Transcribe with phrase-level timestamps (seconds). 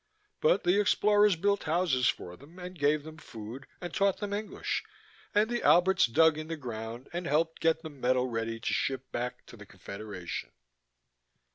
[0.39, 4.83] But the explorers built houses for them and gave them food and taught them English,
[5.35, 9.11] and the Alberts dug in the ground and helped get the metal ready to ship
[9.11, 10.53] back to the Confederation.